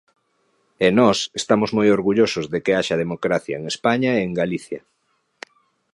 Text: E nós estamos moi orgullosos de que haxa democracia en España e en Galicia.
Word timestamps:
E 0.85 0.87
nós 0.99 1.17
estamos 1.41 1.69
moi 1.77 1.87
orgullosos 1.97 2.45
de 2.53 2.59
que 2.63 2.75
haxa 2.77 3.01
democracia 3.03 3.55
en 3.59 3.65
España 3.73 4.11
e 4.15 4.21
en 4.27 4.31
Galicia. 4.41 4.81